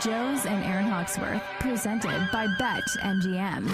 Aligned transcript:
Joe's 0.00 0.44
and 0.44 0.62
Aaron 0.64 0.84
Hawksworth, 0.84 1.40
presented 1.58 2.28
by 2.30 2.46
Bet 2.58 2.84
MGM 3.00 3.66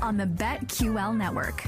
on 0.00 0.16
the 0.16 0.26
BetQL 0.26 1.16
network. 1.16 1.64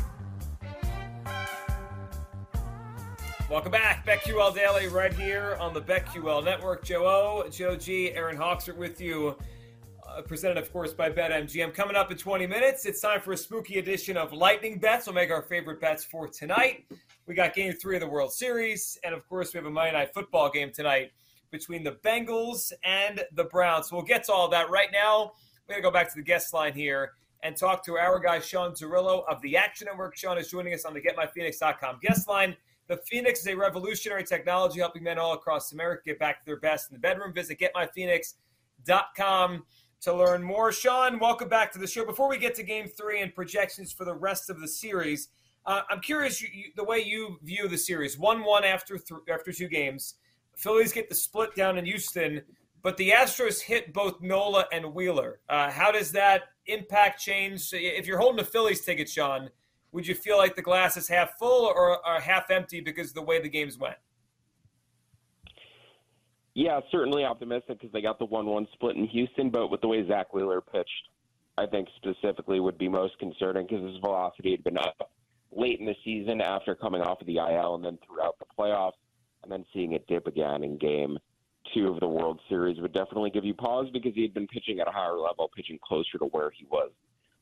Welcome 3.51 3.73
back, 3.73 4.07
BetQL 4.07 4.55
Daily, 4.55 4.87
right 4.87 5.13
here 5.13 5.57
on 5.59 5.75
the 5.75 5.81
BetQL 5.81 6.45
network. 6.45 6.85
Joe 6.85 7.07
O, 7.07 7.49
Joe 7.51 7.75
G, 7.75 8.13
Aaron 8.13 8.37
Hawksworth 8.37 8.79
with 8.79 9.01
you. 9.01 9.37
Uh, 10.07 10.23
presented, 10.23 10.57
of 10.57 10.73
course, 10.73 10.93
by 10.93 11.11
BetMGM. 11.11 11.75
Coming 11.75 11.97
up 11.97 12.13
in 12.13 12.17
20 12.17 12.47
minutes, 12.47 12.87
it's 12.87 13.01
time 13.01 13.21
for 13.21 13.33
a 13.33 13.37
spooky 13.37 13.79
edition 13.79 14.17
of 14.17 14.33
Lightning 14.33 14.79
Bets. 14.79 15.07
We'll 15.07 15.15
make 15.15 15.31
our 15.31 15.43
favorite 15.43 15.81
bets 15.81 16.05
for 16.05 16.29
tonight. 16.29 16.87
We 17.27 17.35
got 17.35 17.55
game 17.55 17.73
three 17.73 17.97
of 17.97 18.03
the 18.03 18.09
World 18.09 18.33
Series, 18.33 18.99
and 19.03 19.15
of 19.15 19.29
course, 19.29 19.53
we 19.53 19.59
have 19.59 19.67
a 19.67 19.71
Monday 19.71 19.93
Night 19.93 20.15
Football 20.15 20.51
game 20.51 20.71
tonight 20.71 21.11
between 21.51 21.85
the 21.85 21.93
Bengals 22.05 22.73
and 22.85 23.23
the 23.33 23.45
Browns. 23.45 23.93
We'll 23.93 24.03
get 24.03 24.25
to 24.25 24.33
all 24.33 24.49
that 24.49 24.71
right 24.71 24.89
now. 24.93 25.33
We're 25.67 25.75
going 25.75 25.83
to 25.83 25.89
go 25.89 25.93
back 25.93 26.09
to 26.09 26.17
the 26.17 26.23
guest 26.23 26.55
line 26.55 26.73
here 26.73 27.13
and 27.43 27.57
talk 27.57 27.85
to 27.85 27.97
our 27.97 28.19
guy, 28.19 28.41
Sean 28.41 28.73
Zerillo 28.73 29.23
of 29.29 29.41
the 29.43 29.57
Action 29.57 29.87
Network. 29.87 30.17
Sean 30.17 30.37
is 30.39 30.49
joining 30.49 30.75
us 30.75 30.85
on 30.85 30.93
the 30.95 31.01
GetMyPhoenix.com 31.01 31.99
guest 32.03 32.27
line. 32.29 32.57
The 32.89 32.97
Phoenix 33.07 33.41
is 33.41 33.47
a 33.49 33.55
revolutionary 33.55 34.25
technology 34.25 34.81
helping 34.81 35.03
men 35.03 35.19
all 35.19 35.35
across 35.35 35.73
America 35.73 36.03
get 36.07 36.19
back 36.19 36.41
to 36.41 36.47
their 36.47 36.59
best 36.59 36.91
in 36.91 36.95
the 36.95 37.01
bedroom. 37.01 37.35
Visit 37.35 37.61
GetMyPhoenix.com 37.61 39.65
to 40.01 40.15
learn 40.15 40.43
more. 40.43 40.73
Sean, 40.73 41.19
welcome 41.19 41.49
back 41.49 41.73
to 41.73 41.79
the 41.79 41.87
show. 41.87 42.07
Before 42.07 42.29
we 42.29 42.39
get 42.39 42.55
to 42.55 42.63
game 42.63 42.89
three 42.89 43.21
and 43.21 43.35
projections 43.35 43.93
for 43.93 44.05
the 44.05 44.15
rest 44.15 44.49
of 44.49 44.61
the 44.61 44.69
series, 44.69 45.29
uh, 45.67 45.83
I'm 45.91 46.01
curious 46.01 46.41
you, 46.41 46.49
you, 46.53 46.65
the 46.77 46.85
way 46.85 47.01
you 47.01 47.39
view 47.43 47.69
the 47.69 47.77
series. 47.77 48.19
1 48.19 48.43
1 48.43 48.65
after, 48.65 48.97
th- 48.97 49.21
after 49.31 49.53
two 49.53 49.69
games. 49.69 50.15
Phillies 50.59 50.93
get 50.93 51.09
the 51.09 51.15
split 51.15 51.55
down 51.55 51.79
in 51.79 51.87
Houston, 51.87 52.43
but 52.83 52.97
the 52.97 53.11
Astros 53.11 53.61
hit 53.61 53.93
both 53.93 54.21
Nola 54.21 54.67
and 54.73 54.93
Wheeler. 54.93 55.39
Uh, 55.49 55.71
how 55.71 55.93
does 55.93 56.11
that 56.13 56.49
impact 56.67 57.21
change? 57.21 57.69
If 57.73 58.09
you're 58.09 58.19
holding 58.19 58.41
a 58.41 58.45
Phillies 58.45 58.85
ticket, 58.85 59.09
Sean, 59.09 59.51
would 59.93 60.05
you 60.05 60.17
feel 60.17 60.37
like 60.37 60.57
the 60.57 60.63
glass 60.63 60.97
is 60.97 61.07
half 61.07 61.39
full 61.39 61.65
or, 61.65 62.05
or 62.05 62.21
half 62.21 62.51
empty 62.51 62.81
because 62.81 63.11
of 63.11 63.15
the 63.15 63.23
way 63.23 63.41
the 63.41 63.49
games 63.49 63.79
went? 63.79 63.99
Yeah, 66.55 66.81
certainly 66.91 67.25
optimistic 67.25 67.79
because 67.79 67.93
they 67.93 68.03
got 68.03 68.19
the 68.19 68.25
one-one 68.25 68.67
split 68.73 68.97
in 68.97 69.07
Houston, 69.07 69.51
but 69.51 69.69
with 69.69 69.81
the 69.81 69.87
way 69.87 70.05
Zack 70.09 70.35
Wheeler 70.35 70.61
pitched, 70.61 71.09
I 71.57 71.67
think 71.67 71.87
specifically 71.95 72.59
would 72.59 72.79
be 72.79 72.89
most 72.89 73.17
concerning 73.21 73.69
because 73.69 73.85
his 73.85 73.99
velocity 73.99 74.51
had 74.51 74.65
been 74.65 74.79
up 74.79 75.13
late 75.53 75.79
in 75.79 75.87
the 75.87 75.95
season 76.05 76.41
after 76.41 76.75
coming 76.75 77.01
off 77.01 77.21
of 77.21 77.29
the 77.29 77.37
IL 77.37 77.77
and 77.77 77.85
then 77.85 77.97
throughout 78.05 78.37
the 78.41 78.45
playoffs, 78.59 78.99
and 79.49 79.53
then 79.53 79.67
seeing 79.73 79.93
it 79.93 80.07
dip 80.07 80.27
again 80.27 80.63
in 80.63 80.77
Game 80.77 81.19
Two 81.75 81.89
of 81.89 82.01
the 82.01 82.09
World 82.09 82.41
Series 82.49 82.81
would 82.81 82.93
definitely 82.93 83.31
give 83.31 83.45
you 83.45 83.55
pause 83.55 83.87
because 83.93 84.15
he 84.15 84.23
had 84.23 84.35
been 84.35 84.47
pitching 84.47 84.81
at 84.81 84.89
a 84.89 84.91
higher 84.91 85.19
level, 85.19 85.51
pitching 85.55 85.79
closer 85.83 86.19
to 86.19 86.27
where 86.27 86.51
he 86.51 86.67
was 86.71 86.91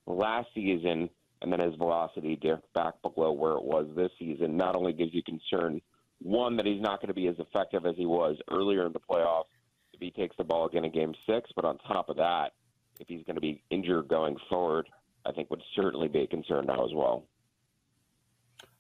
last 0.07 0.49
season, 0.55 1.09
and 1.43 1.53
then 1.53 1.61
his 1.61 1.75
velocity 1.77 2.37
dipped 2.37 2.73
back 2.75 2.95
below 3.03 3.33
where 3.33 3.53
it 3.53 3.65
was 3.65 3.87
this 3.95 4.11
season. 4.19 4.57
Not 4.57 4.75
only 4.75 4.93
gives 4.93 5.15
you 5.15 5.23
concern 5.23 5.81
one, 6.21 6.57
that 6.57 6.67
he's 6.67 6.81
not 6.81 7.01
going 7.01 7.09
to 7.09 7.15
be 7.15 7.29
as 7.29 7.37
effective 7.39 7.87
as 7.87 7.95
he 7.97 8.07
was 8.07 8.37
earlier 8.51 8.87
in 8.87 8.93
the 8.93 9.01
playoffs 9.01 9.45
if 9.93 10.01
he 10.01 10.11
takes 10.11 10.37
the 10.37 10.45
ball 10.45 10.67
again 10.67 10.85
in 10.85 10.93
game 10.93 11.15
six. 11.29 11.51
But 11.55 11.65
on 11.65 11.79
top 11.79 12.09
of 12.09 12.17
that, 12.17 12.53
if 12.99 13.07
he's 13.09 13.25
going 13.25 13.37
to 13.37 13.41
be 13.41 13.63
injured 13.71 14.09
going 14.09 14.37
forward, 14.49 14.89
I 15.25 15.33
think 15.33 15.51
would 15.51 15.63
certainly 15.75 16.09
be 16.09 16.21
a 16.21 16.27
concern 16.27 16.67
now 16.67 16.85
as 16.85 16.93
well. 16.95 17.27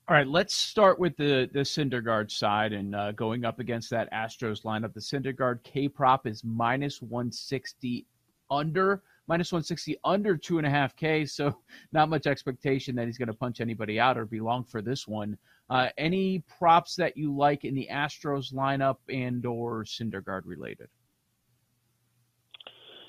All 0.08 0.14
right, 0.14 0.28
let's 0.28 0.54
start 0.54 1.00
with 1.00 1.16
the 1.16 1.50
the 1.52 1.60
Syndergaard 1.60 2.30
side 2.30 2.72
and 2.72 2.94
uh, 2.94 3.10
going 3.10 3.44
up 3.44 3.58
against 3.58 3.90
that 3.90 4.08
Astros 4.12 4.62
lineup. 4.62 4.94
The 4.94 5.00
Syndergaard 5.00 5.64
K 5.64 5.88
prop 5.88 6.28
is 6.28 6.44
minus 6.44 7.02
160 7.02 8.06
under 8.48 9.02
minus 9.26 9.50
160 9.50 9.98
under 10.04 10.36
two 10.36 10.58
and 10.58 10.66
a 10.66 10.70
half 10.70 10.94
K. 10.94 11.26
So 11.26 11.56
not 11.92 12.08
much 12.08 12.28
expectation 12.28 12.94
that 12.94 13.06
he's 13.06 13.18
going 13.18 13.26
to 13.26 13.34
punch 13.34 13.60
anybody 13.60 13.98
out 13.98 14.16
or 14.16 14.26
be 14.26 14.38
long 14.38 14.62
for 14.62 14.80
this 14.80 15.08
one. 15.08 15.36
Uh, 15.70 15.88
any 15.98 16.44
props 16.56 16.94
that 16.94 17.16
you 17.16 17.36
like 17.36 17.64
in 17.64 17.74
the 17.74 17.88
Astros 17.90 18.54
lineup 18.54 18.98
and 19.08 19.44
or 19.44 19.82
Syndergaard 19.82 20.42
related? 20.44 20.88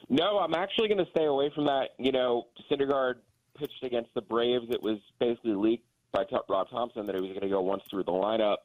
No, 0.10 0.40
I'm 0.40 0.56
actually 0.56 0.88
going 0.88 1.06
to 1.06 1.12
stay 1.12 1.26
away 1.26 1.52
from 1.54 1.66
that. 1.66 1.90
You 2.00 2.12
know, 2.12 2.48
Syndergaard 2.72 3.18
pitched 3.56 3.84
against 3.84 4.12
the 4.16 4.22
Braves. 4.22 4.66
It 4.72 4.82
was 4.82 4.98
basically 5.20 5.54
leaked 5.54 5.86
by 6.26 6.40
Rob 6.50 6.70
Thomson 6.70 7.06
that 7.06 7.16
he 7.16 7.22
was 7.22 7.30
going 7.30 7.42
to 7.42 7.50
go 7.50 7.62
once 7.62 7.84
through 7.90 8.04
the 8.04 8.12
lineup, 8.12 8.58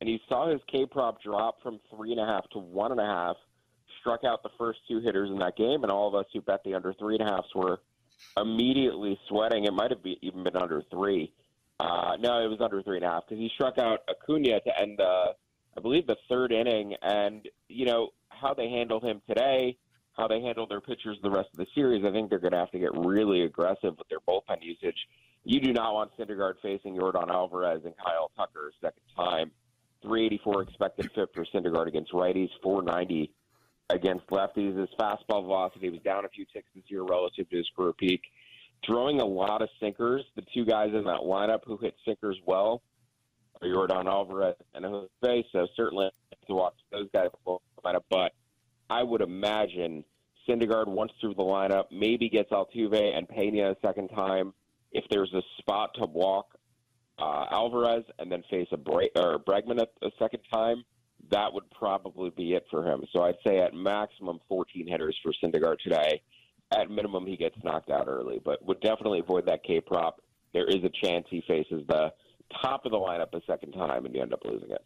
and 0.00 0.08
he 0.08 0.20
saw 0.28 0.50
his 0.50 0.60
K 0.70 0.86
prop 0.86 1.22
drop 1.22 1.62
from 1.62 1.80
three 1.94 2.12
and 2.12 2.20
a 2.20 2.26
half 2.26 2.48
to 2.50 2.58
one 2.58 2.92
and 2.92 3.00
a 3.00 3.04
half. 3.04 3.36
Struck 4.00 4.24
out 4.24 4.42
the 4.42 4.50
first 4.58 4.80
two 4.88 5.00
hitters 5.00 5.30
in 5.30 5.38
that 5.38 5.56
game, 5.56 5.82
and 5.82 5.90
all 5.90 6.08
of 6.08 6.14
us 6.14 6.26
who 6.32 6.40
bet 6.40 6.64
the 6.64 6.74
under 6.74 6.92
three 6.92 7.16
and 7.16 7.28
a 7.28 7.32
halfs 7.32 7.54
were 7.54 7.80
immediately 8.36 9.18
sweating. 9.28 9.64
It 9.64 9.72
might 9.72 9.90
have 9.90 10.02
be, 10.02 10.18
even 10.22 10.42
been 10.42 10.56
under 10.56 10.82
three. 10.90 11.32
Uh, 11.78 12.16
no, 12.18 12.44
it 12.44 12.48
was 12.48 12.60
under 12.60 12.82
three 12.82 12.96
and 12.96 13.04
a 13.04 13.08
half 13.08 13.24
because 13.28 13.40
he 13.40 13.50
struck 13.54 13.78
out 13.78 14.00
Acuna 14.08 14.60
to 14.60 14.80
end 14.80 14.98
the, 14.98 15.34
I 15.76 15.80
believe, 15.80 16.06
the 16.06 16.16
third 16.28 16.52
inning. 16.52 16.94
And 17.02 17.48
you 17.68 17.86
know 17.86 18.08
how 18.28 18.54
they 18.54 18.68
handled 18.68 19.04
him 19.04 19.22
today, 19.28 19.78
how 20.16 20.28
they 20.28 20.40
handled 20.40 20.70
their 20.70 20.80
pitchers 20.80 21.18
the 21.22 21.30
rest 21.30 21.48
of 21.52 21.58
the 21.58 21.66
series. 21.74 22.04
I 22.04 22.12
think 22.12 22.30
they're 22.30 22.38
going 22.38 22.52
to 22.52 22.58
have 22.58 22.70
to 22.72 22.78
get 22.78 22.90
really 22.96 23.42
aggressive 23.42 23.96
with 23.98 24.08
their 24.08 24.20
bullpen 24.20 24.62
usage. 24.62 24.96
You 25.44 25.60
do 25.60 25.72
not 25.72 25.94
want 25.94 26.10
Syndergaard 26.18 26.54
facing 26.62 26.96
Yordan 26.96 27.30
Alvarez 27.30 27.82
and 27.84 27.94
Kyle 27.96 28.30
Tucker 28.36 28.68
a 28.68 28.86
second 28.86 29.02
time. 29.16 29.50
384 30.02 30.62
expected 30.62 31.10
FIP 31.14 31.34
for 31.34 31.44
Syndergaard 31.46 31.86
against 31.86 32.12
righties, 32.12 32.50
490 32.62 33.32
against 33.90 34.26
lefties. 34.28 34.78
His 34.78 34.88
fastball 34.98 35.42
velocity 35.42 35.90
was 35.90 36.00
down 36.00 36.24
a 36.24 36.28
few 36.28 36.44
ticks 36.52 36.68
this 36.74 36.84
year 36.88 37.02
relative 37.02 37.48
to 37.50 37.56
his 37.56 37.68
career 37.76 37.92
peak 37.92 38.22
throwing 38.86 39.20
a 39.20 39.24
lot 39.24 39.62
of 39.62 39.68
sinkers. 39.80 40.24
The 40.36 40.42
two 40.54 40.64
guys 40.64 40.90
in 40.94 41.04
that 41.04 41.20
lineup 41.20 41.60
who 41.66 41.76
hit 41.76 41.94
sinkers 42.04 42.38
well 42.46 42.82
are 43.60 43.68
Yordan 43.68 44.06
Alvarez 44.06 44.56
and 44.74 44.84
Jose. 44.84 45.46
So 45.52 45.66
certainly 45.76 46.10
to 46.48 46.54
watch 46.54 46.74
those 46.90 47.08
guys. 47.12 47.28
But 47.44 48.32
I 48.92 49.02
would 49.02 49.22
imagine 49.22 50.04
Syndergaard 50.46 50.86
once 50.86 51.12
through 51.18 51.32
the 51.34 51.42
lineup, 51.42 51.84
maybe 51.90 52.28
gets 52.28 52.50
Altuve 52.50 53.16
and 53.16 53.26
Pena 53.26 53.70
a 53.70 53.76
second 53.80 54.08
time. 54.08 54.52
If 54.90 55.04
there's 55.10 55.32
a 55.32 55.40
spot 55.58 55.94
to 55.94 56.04
walk 56.04 56.58
uh, 57.18 57.46
Alvarez 57.50 58.04
and 58.18 58.30
then 58.30 58.42
face 58.50 58.68
a 58.70 58.76
or 58.76 59.38
Bregman 59.38 59.80
a, 59.80 60.06
a 60.06 60.10
second 60.18 60.40
time, 60.52 60.84
that 61.30 61.54
would 61.54 61.70
probably 61.70 62.30
be 62.36 62.52
it 62.52 62.66
for 62.70 62.86
him. 62.86 63.02
So 63.14 63.22
I'd 63.22 63.36
say 63.46 63.60
at 63.60 63.72
maximum 63.72 64.40
14 64.46 64.86
hitters 64.86 65.18
for 65.22 65.32
Syndergaard 65.42 65.78
today 65.78 66.20
at 66.70 66.90
minimum 66.90 67.26
he 67.26 67.38
gets 67.38 67.56
knocked 67.64 67.90
out 67.90 68.08
early, 68.08 68.40
but 68.44 68.62
would 68.62 68.80
definitely 68.82 69.20
avoid 69.20 69.46
that 69.46 69.64
K 69.64 69.80
prop. 69.80 70.20
There 70.52 70.66
is 70.66 70.84
a 70.84 71.06
chance 71.06 71.26
he 71.30 71.42
faces 71.48 71.82
the 71.88 72.12
top 72.60 72.84
of 72.84 72.92
the 72.92 72.98
lineup 72.98 73.32
a 73.32 73.40
second 73.46 73.72
time 73.72 74.04
and 74.04 74.14
you 74.14 74.20
end 74.20 74.34
up 74.34 74.42
losing 74.44 74.70
it. 74.70 74.84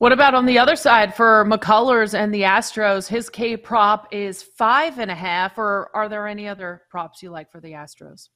What 0.00 0.12
about 0.12 0.34
on 0.34 0.46
the 0.46 0.58
other 0.58 0.76
side 0.76 1.14
for 1.14 1.44
McCullers 1.44 2.18
and 2.18 2.32
the 2.32 2.40
Astros? 2.40 3.06
His 3.06 3.28
K 3.28 3.54
prop 3.54 4.08
is 4.10 4.42
five 4.42 4.98
and 4.98 5.10
a 5.10 5.14
half, 5.14 5.58
or 5.58 5.90
are 5.92 6.08
there 6.08 6.26
any 6.26 6.48
other 6.48 6.84
props 6.88 7.22
you 7.22 7.28
like 7.28 7.52
for 7.52 7.60
the 7.60 7.72
Astros? 7.72 8.30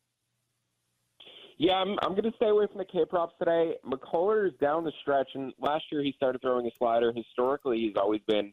Yeah, 1.56 1.76
I'm, 1.76 1.96
I'm 2.02 2.10
going 2.10 2.30
to 2.30 2.36
stay 2.36 2.50
away 2.50 2.66
from 2.66 2.76
the 2.76 2.84
K 2.84 3.06
props 3.08 3.32
today. 3.38 3.76
McCullers 3.82 4.50
down 4.58 4.84
the 4.84 4.92
stretch, 5.00 5.30
and 5.36 5.54
last 5.58 5.84
year 5.90 6.02
he 6.02 6.12
started 6.18 6.42
throwing 6.42 6.66
a 6.66 6.70
slider. 6.76 7.14
Historically, 7.16 7.78
he's 7.78 7.96
always 7.96 8.20
been 8.28 8.52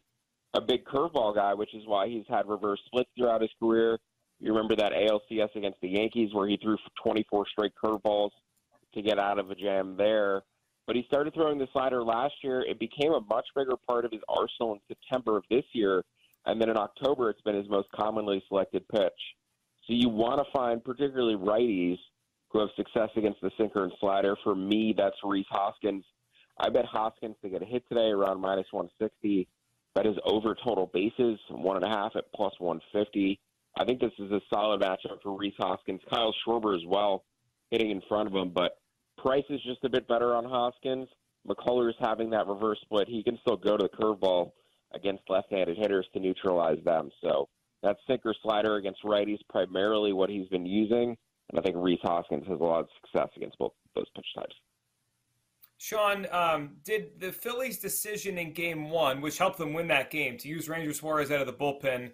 a 0.53 0.61
big 0.61 0.85
curveball 0.85 1.35
guy, 1.35 1.53
which 1.53 1.75
is 1.75 1.83
why 1.85 2.07
he's 2.07 2.23
had 2.29 2.47
reverse 2.47 2.79
splits 2.85 3.09
throughout 3.17 3.41
his 3.41 3.51
career. 3.61 3.99
You 4.39 4.53
remember 4.53 4.77
that 4.77 4.93
ALCS 4.93 5.53
against 5.57 5.81
the 5.81 5.89
Yankees 5.89 6.29
where 6.33 6.47
he 6.47 6.57
threw 6.63 6.77
24 7.03 7.45
straight 7.51 7.73
curveballs 7.75 8.31
to 8.93 9.01
get 9.01 9.19
out 9.19 9.37
of 9.37 9.51
a 9.51 9.55
jam 9.55 9.97
there. 9.97 10.43
But 10.91 10.97
he 10.97 11.05
started 11.07 11.33
throwing 11.33 11.57
the 11.57 11.69
slider 11.71 12.03
last 12.03 12.33
year. 12.43 12.65
It 12.69 12.77
became 12.77 13.13
a 13.13 13.21
much 13.21 13.45
bigger 13.55 13.77
part 13.87 14.03
of 14.03 14.11
his 14.11 14.19
arsenal 14.27 14.73
in 14.73 14.79
September 14.89 15.37
of 15.37 15.45
this 15.49 15.63
year. 15.71 16.03
And 16.45 16.59
then 16.59 16.69
in 16.69 16.75
October, 16.75 17.29
it's 17.29 17.39
been 17.43 17.55
his 17.55 17.69
most 17.69 17.87
commonly 17.93 18.43
selected 18.49 18.85
pitch. 18.89 19.13
So 19.87 19.93
you 19.93 20.09
want 20.09 20.45
to 20.45 20.51
find 20.51 20.83
particularly 20.83 21.35
righties 21.35 21.97
who 22.49 22.59
have 22.59 22.67
success 22.75 23.07
against 23.15 23.39
the 23.39 23.51
sinker 23.57 23.85
and 23.85 23.93
slider. 24.01 24.35
For 24.43 24.53
me, 24.53 24.93
that's 24.97 25.15
Rhys 25.23 25.45
Hoskins. 25.49 26.03
I 26.59 26.67
bet 26.67 26.83
Hoskins 26.83 27.37
to 27.41 27.47
get 27.47 27.61
a 27.61 27.65
hit 27.65 27.87
today 27.87 28.09
around 28.09 28.41
minus 28.41 28.67
160. 28.71 29.47
That 29.95 30.05
is 30.05 30.17
over 30.25 30.57
total 30.61 30.91
bases, 30.93 31.39
one 31.47 31.77
and 31.77 31.85
a 31.85 31.89
half 31.89 32.17
at 32.17 32.25
plus 32.35 32.51
150. 32.59 33.39
I 33.77 33.85
think 33.85 34.01
this 34.01 34.11
is 34.19 34.29
a 34.29 34.41
solid 34.53 34.81
matchup 34.81 35.21
for 35.23 35.37
Rhys 35.37 35.53
Hoskins. 35.57 36.01
Kyle 36.09 36.35
Schwarber 36.45 36.75
as 36.75 36.83
well, 36.85 37.23
hitting 37.69 37.91
in 37.91 38.01
front 38.09 38.27
of 38.27 38.35
him, 38.35 38.49
but 38.49 38.80
price 39.21 39.43
is 39.49 39.61
just 39.63 39.83
a 39.83 39.89
bit 39.89 40.07
better 40.07 40.35
on 40.35 40.45
Hoskins. 40.45 41.07
McCullers 41.47 41.93
having 41.99 42.29
that 42.31 42.47
reverse 42.47 42.79
split. 42.81 43.07
He 43.07 43.23
can 43.23 43.37
still 43.41 43.57
go 43.57 43.77
to 43.77 43.83
the 43.83 44.03
curveball 44.03 44.51
against 44.93 45.23
left-handed 45.29 45.77
hitters 45.77 46.07
to 46.13 46.19
neutralize 46.19 46.83
them. 46.83 47.09
So 47.21 47.49
that 47.81 47.97
sinker 48.07 48.33
slider 48.43 48.75
against 48.75 49.03
righties 49.03 49.39
primarily 49.49 50.13
what 50.13 50.29
he's 50.29 50.47
been 50.49 50.65
using, 50.65 51.17
and 51.49 51.59
I 51.59 51.61
think 51.61 51.75
Rhys 51.77 51.99
Hoskins 52.03 52.45
has 52.47 52.59
a 52.59 52.63
lot 52.63 52.81
of 52.81 52.87
success 53.01 53.29
against 53.35 53.57
both 53.57 53.73
those 53.95 54.05
pitch 54.15 54.27
types. 54.35 54.55
Sean, 55.77 56.27
um, 56.31 56.75
did 56.83 57.19
the 57.19 57.31
Phillies' 57.31 57.79
decision 57.79 58.37
in 58.37 58.53
Game 58.53 58.91
One, 58.91 59.19
which 59.19 59.39
helped 59.39 59.57
them 59.57 59.73
win 59.73 59.87
that 59.87 60.11
game, 60.11 60.37
to 60.37 60.47
use 60.47 60.69
Ranger 60.69 60.93
Suarez 60.93 61.31
out 61.31 61.41
of 61.41 61.47
the 61.47 61.53
bullpen, 61.53 62.11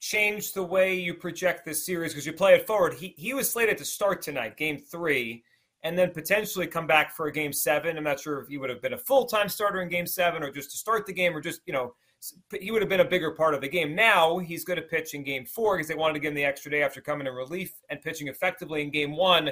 change 0.00 0.54
the 0.54 0.62
way 0.62 0.94
you 0.94 1.12
project 1.12 1.66
this 1.66 1.84
series? 1.84 2.12
Because 2.12 2.24
you 2.24 2.32
play 2.32 2.54
it 2.54 2.66
forward. 2.66 2.94
He 2.94 3.14
he 3.18 3.34
was 3.34 3.50
slated 3.50 3.76
to 3.76 3.84
start 3.84 4.22
tonight, 4.22 4.56
Game 4.56 4.78
Three, 4.78 5.44
and 5.82 5.98
then 5.98 6.10
potentially 6.10 6.66
come 6.66 6.86
back 6.86 7.14
for 7.14 7.26
a 7.26 7.32
Game 7.32 7.52
Seven. 7.52 7.96
I'm 7.96 8.04
not 8.04 8.20
sure 8.20 8.40
if 8.40 8.48
he 8.48 8.58
would 8.58 8.70
have 8.70 8.82
been 8.82 8.92
a 8.92 8.98
full 8.98 9.24
time 9.24 9.48
starter 9.48 9.80
in 9.82 9.88
Game 9.88 10.06
Seven, 10.06 10.42
or 10.42 10.50
just 10.50 10.70
to 10.72 10.76
start 10.76 11.06
the 11.06 11.12
game, 11.12 11.36
or 11.36 11.40
just 11.40 11.60
you 11.66 11.72
know 11.72 11.94
he 12.60 12.70
would 12.70 12.82
have 12.82 12.88
been 12.88 13.00
a 13.00 13.04
bigger 13.04 13.30
part 13.30 13.54
of 13.54 13.60
the 13.60 13.68
game. 13.68 13.94
Now 13.94 14.38
he's 14.38 14.64
going 14.64 14.76
to 14.78 14.82
pitch 14.82 15.14
in 15.14 15.24
Game 15.24 15.46
Four 15.46 15.76
because 15.76 15.88
they 15.88 15.94
wanted 15.94 16.14
to 16.14 16.20
give 16.20 16.30
him 16.30 16.36
the 16.36 16.44
extra 16.44 16.70
day 16.70 16.82
after 16.82 17.00
coming 17.00 17.26
in 17.26 17.32
relief 17.32 17.72
and 17.88 18.02
pitching 18.02 18.28
effectively 18.28 18.82
in 18.82 18.90
Game 18.90 19.16
One. 19.16 19.50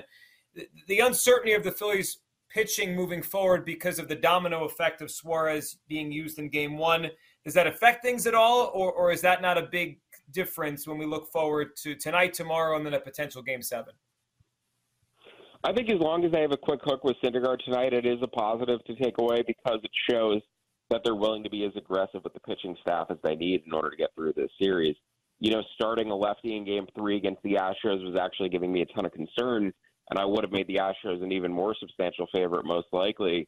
The, 0.86 1.00
uncertainty 1.00 1.52
of 1.52 1.62
the 1.62 1.70
Phillies 1.70 2.18
pitching 2.50 2.94
moving 2.94 3.22
forward 3.22 3.64
because 3.64 3.98
of 3.98 4.08
the 4.08 4.14
domino 4.14 4.64
effect 4.64 5.00
of 5.02 5.10
Suarez 5.10 5.76
being 5.88 6.10
used 6.10 6.38
in 6.38 6.48
game 6.48 6.78
one. 6.78 7.08
Does 7.44 7.54
that 7.54 7.66
affect 7.66 8.02
things 8.02 8.26
at 8.26 8.34
all, 8.34 8.70
or, 8.74 8.92
or 8.92 9.12
is 9.12 9.20
that 9.20 9.42
not 9.42 9.58
a 9.58 9.62
big 9.62 10.00
difference 10.32 10.86
when 10.86 10.98
we 10.98 11.06
look 11.06 11.30
forward 11.30 11.76
to 11.76 11.94
tonight, 11.94 12.34
tomorrow, 12.34 12.76
and 12.76 12.84
then 12.84 12.94
a 12.94 13.00
potential 13.00 13.42
game 13.42 13.62
seven? 13.62 13.94
I 15.64 15.72
think 15.72 15.90
as 15.90 15.98
long 16.00 16.24
as 16.24 16.32
they 16.32 16.40
have 16.40 16.52
a 16.52 16.56
quick 16.56 16.80
hook 16.84 17.04
with 17.04 17.16
Syndergaard 17.22 17.64
tonight, 17.64 17.92
it 17.92 18.06
is 18.06 18.18
a 18.22 18.28
positive 18.28 18.82
to 18.84 18.94
take 18.96 19.16
away 19.18 19.42
because 19.46 19.80
it 19.82 19.90
shows 20.08 20.40
that 20.90 21.02
they're 21.04 21.14
willing 21.14 21.44
to 21.44 21.50
be 21.50 21.64
as 21.64 21.72
aggressive 21.76 22.22
with 22.24 22.32
the 22.32 22.40
pitching 22.40 22.76
staff 22.80 23.08
as 23.10 23.18
they 23.22 23.34
need 23.34 23.64
in 23.66 23.72
order 23.72 23.90
to 23.90 23.96
get 23.96 24.10
through 24.14 24.32
this 24.34 24.50
series. 24.60 24.94
You 25.40 25.50
know, 25.50 25.62
starting 25.74 26.10
a 26.10 26.16
lefty 26.16 26.56
in 26.56 26.64
game 26.64 26.86
three 26.96 27.16
against 27.16 27.42
the 27.42 27.54
Astros 27.54 28.04
was 28.04 28.18
actually 28.20 28.48
giving 28.48 28.72
me 28.72 28.82
a 28.82 28.86
ton 28.86 29.04
of 29.04 29.12
concern 29.12 29.72
and 30.10 30.18
I 30.18 30.24
would 30.24 30.44
have 30.44 30.52
made 30.52 30.66
the 30.66 30.76
Astros 30.80 31.22
an 31.22 31.32
even 31.32 31.52
more 31.52 31.74
substantial 31.78 32.26
favorite, 32.32 32.64
most 32.64 32.88
likely, 32.92 33.46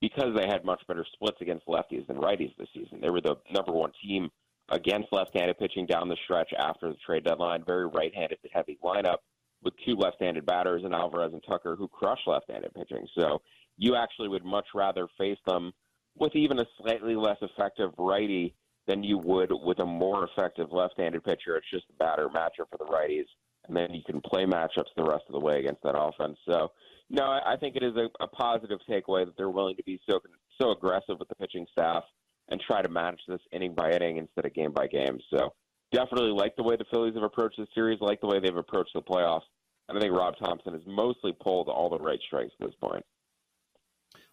because 0.00 0.34
they 0.34 0.46
had 0.46 0.64
much 0.64 0.82
better 0.88 1.06
splits 1.12 1.40
against 1.40 1.66
lefties 1.66 2.06
than 2.06 2.16
righties 2.16 2.54
this 2.58 2.68
season. 2.74 3.00
They 3.00 3.10
were 3.10 3.20
the 3.20 3.36
number 3.52 3.72
one 3.72 3.92
team 4.04 4.28
against 4.68 5.12
left-handed 5.12 5.58
pitching 5.58 5.86
down 5.86 6.08
the 6.08 6.16
stretch 6.24 6.52
after 6.58 6.88
the 6.88 6.96
trade 7.06 7.24
deadline. 7.24 7.64
Very 7.64 7.86
right-handed 7.86 8.38
heavy 8.52 8.78
lineup 8.84 9.18
with 9.62 9.74
two 9.86 9.94
left-handed 9.94 10.44
batters 10.46 10.82
and 10.84 10.94
Alvarez 10.94 11.32
and 11.32 11.42
Tucker 11.48 11.76
who 11.76 11.88
crush 11.88 12.20
left-handed 12.26 12.74
pitching. 12.74 13.06
So 13.18 13.42
you 13.76 13.96
actually 13.96 14.28
would 14.28 14.44
much 14.44 14.66
rather 14.74 15.06
face 15.18 15.38
them 15.46 15.72
with 16.16 16.34
even 16.34 16.58
a 16.58 16.66
slightly 16.78 17.14
less 17.14 17.38
effective 17.40 17.90
righty 17.98 18.54
than 18.86 19.02
you 19.02 19.18
would 19.18 19.52
with 19.52 19.78
a 19.78 19.86
more 19.86 20.24
effective 20.24 20.72
left-handed 20.72 21.24
pitcher. 21.24 21.56
It's 21.56 21.70
just 21.70 21.86
a 21.90 21.96
batter 21.98 22.28
matchup 22.28 22.68
for 22.70 22.78
the 22.78 22.84
righties 22.84 23.26
and 23.66 23.76
then 23.76 23.94
you 23.94 24.02
can 24.04 24.20
play 24.20 24.44
matchups 24.44 24.92
the 24.96 25.04
rest 25.04 25.24
of 25.28 25.32
the 25.32 25.40
way 25.40 25.60
against 25.60 25.82
that 25.82 25.98
offense. 25.98 26.36
So, 26.48 26.72
no, 27.10 27.24
I, 27.24 27.56
think 27.58 27.76
it 27.76 27.82
is 27.82 27.94
a, 27.96 28.08
a 28.22 28.26
positive 28.26 28.78
takeaway 28.88 29.24
that 29.24 29.36
they're 29.36 29.50
willing 29.50 29.76
to 29.76 29.82
be 29.84 30.00
so 30.08 30.20
so 30.60 30.70
aggressive 30.72 31.18
with 31.18 31.28
the 31.28 31.34
pitching 31.34 31.66
staff 31.70 32.04
and 32.48 32.60
try 32.60 32.82
to 32.82 32.88
manage 32.88 33.20
this 33.28 33.40
inning 33.52 33.74
by 33.74 33.92
inning 33.92 34.16
instead 34.16 34.46
of 34.46 34.54
game 34.54 34.72
by 34.72 34.86
game. 34.86 35.18
So, 35.32 35.52
definitely 35.92 36.30
like 36.30 36.56
the 36.56 36.62
way 36.62 36.76
the 36.76 36.84
Phillies 36.90 37.14
have 37.14 37.22
approached 37.22 37.58
the 37.58 37.66
series, 37.74 38.00
like 38.00 38.20
the 38.20 38.26
way 38.26 38.40
they've 38.40 38.56
approached 38.56 38.92
the 38.94 39.02
playoffs. 39.02 39.42
And 39.88 39.98
I 39.98 40.00
think 40.00 40.12
Rob 40.14 40.34
Thomson 40.38 40.72
has 40.72 40.82
mostly 40.86 41.32
pulled 41.40 41.68
all 41.68 41.90
the 41.90 41.98
right 41.98 42.20
strikes 42.26 42.52
at 42.60 42.66
this 42.66 42.76
point. 42.80 43.04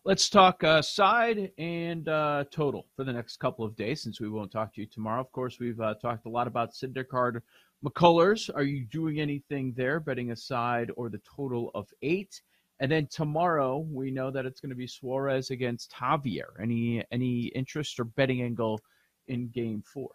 Let's 0.06 0.30
talk 0.30 0.64
uh, 0.64 0.82
side 0.82 1.52
and 1.58 2.08
uh, 2.08 2.46
total 2.52 2.88
for 2.96 3.04
the 3.04 3.12
next 3.12 3.38
couple 3.38 3.66
of 3.66 3.76
days 3.76 4.02
since 4.02 4.22
we 4.22 4.30
won't 4.30 4.52
talk 4.52 4.74
to 4.76 4.82
you 4.82 4.88
tomorrow. 4.88 5.20
Of 5.20 5.32
course, 5.34 5.60
we've 5.60 5.80
uh, 5.80 5.96
talked 5.96 6.26
a 6.26 6.30
lot 6.30 6.48
about 6.48 6.72
Syndergaard 6.72 7.42
McCullers, 7.86 8.50
are 8.54 8.64
you 8.64 8.86
doing 8.86 9.22
anything 9.22 9.74
there, 9.78 10.00
betting 10.02 10.32
aside 10.32 10.92
or 10.98 11.10
the 11.10 11.22
total 11.36 11.72
of 11.76 11.88
eight? 12.02 12.42
And 12.82 12.92
then 12.92 13.08
tomorrow, 13.08 13.78
we 13.78 14.12
know 14.12 14.32
that 14.32 14.46
it's 14.46 14.60
going 14.60 14.70
to 14.70 14.76
be 14.76 14.88
Suarez 14.88 15.50
against 15.50 15.94
Javier. 15.94 16.60
Any 16.62 17.04
any 17.12 17.48
interest 17.56 18.00
or 18.00 18.06
betting 18.06 18.42
angle 18.42 18.80
in 19.28 19.50
Game 19.50 19.82
Four? 19.82 20.10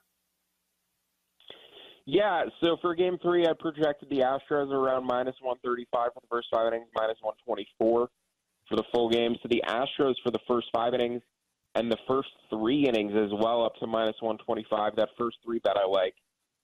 Yeah, 2.06 2.44
so 2.62 2.76
for 2.82 2.94
Game 2.94 3.16
Three, 3.22 3.46
I 3.46 3.52
projected 3.58 4.10
the 4.10 4.20
Astros 4.20 4.70
around 4.70 5.06
minus 5.06 5.36
one 5.40 5.56
thirty 5.64 5.86
five 5.90 6.10
for 6.12 6.20
the 6.20 6.26
first 6.30 6.48
five 6.52 6.66
innings, 6.68 6.88
minus 6.94 7.16
one 7.22 7.34
twenty 7.46 7.66
four 7.78 8.10
for 8.68 8.76
the 8.76 8.84
full 8.92 9.08
game. 9.08 9.36
So 9.42 9.48
the 9.48 9.62
Astros 9.66 10.14
for 10.22 10.30
the 10.30 10.40
first 10.46 10.68
five 10.74 10.92
innings 10.92 11.22
and 11.74 11.90
the 11.90 11.96
first 12.06 12.28
three 12.50 12.86
innings 12.86 13.12
as 13.16 13.30
well, 13.32 13.64
up 13.64 13.74
to 13.76 13.86
minus 13.86 14.16
one 14.20 14.36
twenty 14.38 14.66
five. 14.68 14.94
That 14.96 15.08
first 15.18 15.38
three 15.44 15.60
bet 15.60 15.78
I 15.78 15.86
like 15.86 16.14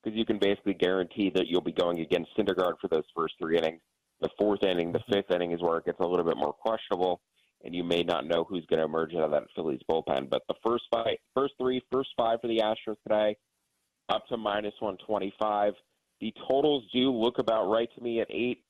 because 0.03 0.17
you 0.17 0.27
can 0.27 0.39
basically 0.39 0.75
guarantee 0.75 1.31
that 1.35 1.47
you'll 1.47 1.63
be 1.63 1.73
going 1.73 2.01
against 2.01 2.37
Syndergaard 2.37 2.75
for 2.79 2.89
those 2.89 3.05
first 3.17 3.35
three 3.41 3.57
innings. 3.57 3.81
The 4.21 4.29
fourth 4.39 4.63
inning, 4.63 4.93
the 4.93 5.01
fifth 5.11 5.31
inning 5.31 5.53
is 5.53 5.63
where 5.63 5.79
it 5.79 5.87
gets 5.87 6.01
a 6.01 6.07
little 6.07 6.27
bit 6.27 6.37
more 6.37 6.53
questionable, 6.53 7.23
and 7.65 7.75
you 7.75 7.83
may 7.83 8.03
not 8.03 8.27
know 8.27 8.45
who's 8.45 8.67
going 8.67 8.81
to 8.81 8.85
emerge 8.85 9.15
out 9.15 9.23
of 9.23 9.31
that 9.31 9.45
Phillies 9.57 9.81
bullpen. 9.91 10.29
But 10.29 10.43
the 10.49 10.55
first 10.63 10.85
five, 10.91 11.17
first 11.35 11.55
three, 11.59 11.83
first 11.91 12.11
five 12.15 12.43
for 12.43 12.49
the 12.49 12.59
Astros 12.59 12.97
today, 13.09 13.37
up 14.11 14.27
to 14.29 14.37
minus 14.37 14.75
125. 14.81 15.75
The 16.21 16.35
totals 16.49 16.85
do 16.93 17.11
look 17.11 17.39
about 17.39 17.71
right 17.71 17.89
to 17.95 18.03
me 18.03 18.21
at 18.21 18.27
eight. 18.31 18.63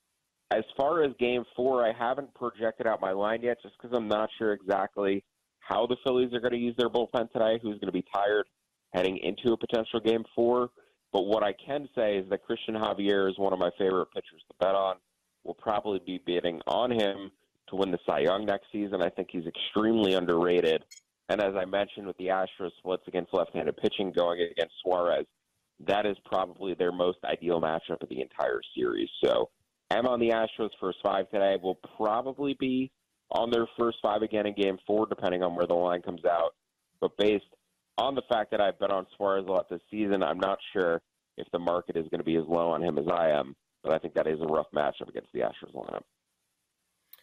As 0.53 0.65
far 0.77 1.03
as 1.03 1.13
game 1.19 1.45
four, 1.57 1.87
I 1.87 1.93
haven't 1.93 2.33
projected 2.35 2.87
out 2.87 3.01
my 3.01 3.13
line 3.13 3.43
yet 3.43 3.59
just 3.63 3.75
because 3.81 3.97
I'm 3.97 4.09
not 4.09 4.29
sure 4.39 4.53
exactly 4.53 5.25
how 5.61 5.87
the 5.87 5.97
Phillies 6.05 6.33
are 6.35 6.41
going 6.41 6.53
to 6.53 6.59
use 6.59 6.75
their 6.77 6.89
bullpen 6.89 7.31
today, 7.33 7.59
who's 7.63 7.79
going 7.79 7.87
to 7.87 7.93
be 7.93 8.05
tired 8.15 8.47
heading 8.93 9.19
into 9.19 9.53
a 9.53 9.57
potential 9.57 10.01
game 10.01 10.25
four. 10.35 10.71
But 11.13 11.23
what 11.23 11.43
I 11.43 11.53
can 11.65 11.89
say 11.95 12.17
is 12.17 12.29
that 12.31 12.45
Christian 12.45 12.75
Javier 12.75 13.29
is 13.29 13.39
one 13.39 13.53
of 13.53 13.59
my 13.59 13.71
favorite 13.79 14.09
pitchers 14.15 14.43
to 14.49 14.55
bet 14.59 14.75
on. 14.75 14.97
We'll 15.45 15.55
probably 15.55 16.01
be 16.05 16.19
betting 16.27 16.61
on 16.67 16.91
him 16.91 17.31
to 17.69 17.77
win 17.77 17.91
the 17.91 17.99
Cy 18.07 18.21
Young 18.21 18.45
next 18.45 18.67
season. 18.73 19.03
I 19.03 19.09
think 19.09 19.29
he's 19.31 19.47
extremely 19.47 20.15
underrated. 20.15 20.85
And 21.31 21.41
as 21.41 21.55
I 21.57 21.65
mentioned 21.65 22.09
with 22.09 22.17
the 22.17 22.27
Astros 22.27 22.73
splits 22.79 23.05
against 23.07 23.33
left-handed 23.33 23.77
pitching 23.77 24.11
going 24.11 24.41
against 24.41 24.75
Suarez, 24.83 25.27
that 25.87 26.05
is 26.05 26.17
probably 26.25 26.75
their 26.75 26.91
most 26.91 27.19
ideal 27.25 27.61
matchup 27.61 28.03
of 28.03 28.09
the 28.09 28.21
entire 28.21 28.61
series. 28.77 29.09
So 29.25 29.49
I'm 29.93 30.09
on 30.09 30.19
the 30.19 30.31
Astros 30.31 30.71
first 30.81 30.99
five 31.05 31.31
today. 31.31 31.57
We'll 31.63 31.79
probably 31.97 32.55
be 32.59 32.91
on 33.31 33.53
their 33.53 33.69
first 33.79 33.99
five 34.03 34.23
again 34.23 34.47
in 34.47 34.55
game 34.55 34.77
four, 34.89 35.07
depending 35.07 35.45
on 35.45 35.55
where 35.55 35.69
the 35.69 35.75
line 35.75 36.03
comes 36.03 36.25
out. 36.25 36.57
But 37.01 37.17
based 37.17 37.45
on 37.97 38.17
the 38.17 38.23
fact 38.29 38.51
that 38.51 38.61
I've 38.61 38.81
bet 38.81 38.91
on 38.91 39.07
Suarez 39.17 39.45
a 39.47 39.53
lot 39.53 39.71
this 39.71 39.81
season, 39.89 40.25
I'm 40.25 40.41
not 40.41 40.59
sure 40.73 41.01
if 41.37 41.47
the 41.53 41.61
market 41.61 41.97
is 41.97 42.09
going 42.11 42.19
to 42.19 42.25
be 42.25 42.37
as 42.37 42.45
low 42.49 42.71
on 42.71 42.83
him 42.83 42.99
as 42.99 43.07
I 43.09 43.31
am. 43.31 43.55
But 43.85 43.95
I 43.95 43.99
think 43.99 44.15
that 44.15 44.27
is 44.27 44.41
a 44.41 44.53
rough 44.53 44.67
matchup 44.75 45.09
against 45.09 45.33
the 45.33 45.41
Astros 45.41 45.75
lineup. 45.77 46.03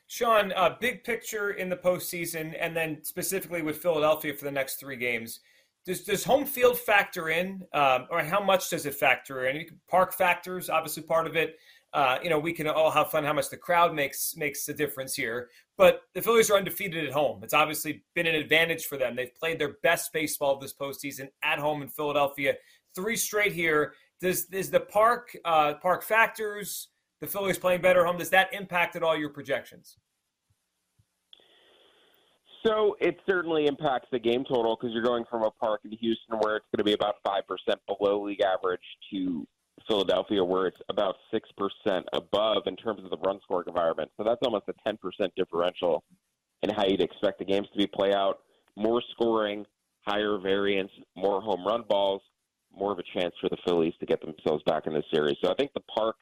Sean, 0.07 0.53
uh, 0.53 0.75
big 0.79 1.03
picture 1.03 1.51
in 1.51 1.69
the 1.69 1.75
postseason, 1.75 2.55
and 2.59 2.75
then 2.75 3.03
specifically 3.03 3.61
with 3.61 3.77
Philadelphia 3.77 4.33
for 4.33 4.45
the 4.45 4.51
next 4.51 4.75
three 4.75 4.95
games. 4.95 5.41
Does, 5.85 6.03
does 6.03 6.23
home 6.23 6.45
field 6.45 6.77
factor 6.77 7.29
in, 7.29 7.63
um, 7.73 8.07
or 8.09 8.21
how 8.21 8.43
much 8.43 8.69
does 8.69 8.85
it 8.85 8.95
factor 8.95 9.47
in? 9.47 9.65
Park 9.89 10.13
factors, 10.13 10.69
obviously 10.69 11.03
part 11.03 11.27
of 11.27 11.35
it 11.35 11.57
uh, 11.93 12.19
you 12.21 12.29
know, 12.29 12.37
we 12.37 12.53
can 12.53 12.67
all 12.67 12.91
have 12.91 13.09
fun 13.09 13.23
how 13.23 13.33
much 13.33 13.49
the 13.49 13.57
crowd 13.57 13.93
makes 13.93 14.35
makes 14.35 14.67
a 14.67 14.73
difference 14.73 15.15
here. 15.15 15.49
But 15.77 16.01
the 16.13 16.21
Phillies 16.21 16.49
are 16.49 16.57
undefeated 16.57 17.05
at 17.05 17.13
home. 17.13 17.43
It's 17.43 17.53
obviously 17.53 18.03
been 18.13 18.27
an 18.27 18.35
advantage 18.35 18.85
for 18.85 18.97
them. 18.97 19.15
They've 19.15 19.33
played 19.33 19.59
their 19.59 19.77
best 19.83 20.11
baseball 20.11 20.59
this 20.59 20.73
postseason 20.73 21.29
at 21.43 21.59
home 21.59 21.81
in 21.81 21.87
Philadelphia, 21.87 22.55
three 22.93 23.15
straight 23.15 23.53
here. 23.53 23.93
Does 24.19 24.45
is 24.51 24.69
the 24.69 24.81
park 24.81 25.35
uh, 25.45 25.75
park 25.75 26.03
factors 26.03 26.89
the 27.21 27.27
Phillies 27.27 27.57
playing 27.57 27.81
better 27.81 28.05
home? 28.05 28.17
Does 28.17 28.29
that 28.29 28.53
impact 28.53 28.95
at 28.95 29.03
all 29.03 29.17
your 29.17 29.29
projections? 29.29 29.97
So 32.65 32.97
it 32.99 33.17
certainly 33.25 33.67
impacts 33.67 34.07
the 34.11 34.19
game 34.19 34.43
total 34.43 34.75
because 34.75 34.93
you're 34.93 35.03
going 35.03 35.25
from 35.29 35.43
a 35.43 35.51
park 35.51 35.81
in 35.85 35.91
Houston 35.91 36.37
where 36.39 36.57
it's 36.57 36.65
going 36.75 36.79
to 36.79 36.83
be 36.83 36.93
about 36.93 37.15
five 37.25 37.43
percent 37.47 37.79
below 37.87 38.23
league 38.23 38.41
average 38.41 38.81
to 39.11 39.47
Philadelphia, 39.87 40.43
where 40.43 40.67
it's 40.67 40.81
about 40.89 41.15
6% 41.33 42.03
above 42.13 42.63
in 42.65 42.75
terms 42.75 43.03
of 43.03 43.09
the 43.09 43.17
run 43.17 43.39
scoring 43.43 43.67
environment. 43.67 44.11
So 44.17 44.23
that's 44.23 44.41
almost 44.43 44.65
a 44.67 44.89
10% 44.89 44.97
differential 45.35 46.03
in 46.63 46.69
how 46.71 46.85
you'd 46.85 47.01
expect 47.01 47.39
the 47.39 47.45
games 47.45 47.67
to 47.71 47.77
be 47.77 47.87
play 47.87 48.13
out. 48.13 48.39
More 48.75 49.01
scoring, 49.11 49.65
higher 50.01 50.37
variance, 50.39 50.91
more 51.15 51.41
home 51.41 51.65
run 51.65 51.83
balls, 51.87 52.21
more 52.75 52.91
of 52.91 52.99
a 52.99 53.19
chance 53.19 53.33
for 53.39 53.49
the 53.49 53.57
Phillies 53.65 53.93
to 53.99 54.05
get 54.05 54.19
themselves 54.21 54.63
back 54.65 54.87
in 54.87 54.93
the 54.93 55.03
series. 55.13 55.37
So 55.43 55.51
I 55.51 55.55
think 55.55 55.71
the 55.73 55.81
park 55.81 56.15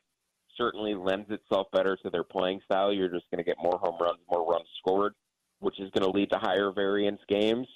certainly 0.57 0.93
lends 0.93 1.29
itself 1.29 1.67
better 1.71 1.97
to 2.03 2.09
their 2.09 2.23
playing 2.23 2.61
style. 2.65 2.93
You're 2.93 3.09
just 3.09 3.29
going 3.31 3.43
to 3.43 3.43
get 3.43 3.57
more 3.61 3.79
home 3.81 3.97
runs, 3.99 4.19
more 4.29 4.45
runs 4.45 4.67
scored, 4.79 5.13
which 5.59 5.79
is 5.79 5.91
going 5.91 6.09
to 6.09 6.17
lead 6.17 6.29
to 6.31 6.37
higher 6.37 6.71
variance 6.71 7.21
games. 7.29 7.67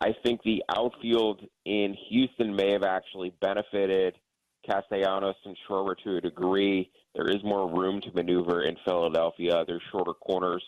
I 0.00 0.14
think 0.22 0.42
the 0.42 0.62
outfield 0.74 1.42
in 1.64 1.96
Houston 2.08 2.54
may 2.54 2.72
have 2.72 2.84
actually 2.84 3.32
benefited– 3.40 4.14
Castellanos 4.68 5.36
and 5.44 5.56
Schwarber 5.66 5.96
to 6.04 6.16
a 6.16 6.20
degree. 6.20 6.90
There 7.14 7.28
is 7.28 7.42
more 7.42 7.70
room 7.70 8.00
to 8.02 8.12
maneuver 8.12 8.62
in 8.62 8.76
Philadelphia. 8.84 9.64
There's 9.66 9.82
shorter 9.90 10.12
corners 10.12 10.62